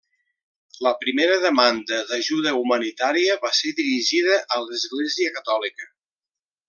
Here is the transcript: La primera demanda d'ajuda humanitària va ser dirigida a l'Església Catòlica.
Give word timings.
La 0.85 0.93
primera 1.01 1.35
demanda 1.43 1.99
d'ajuda 2.11 2.53
humanitària 2.61 3.37
va 3.47 3.53
ser 3.59 3.75
dirigida 3.81 4.41
a 4.57 4.59
l'Església 4.65 5.35
Catòlica. 5.37 5.91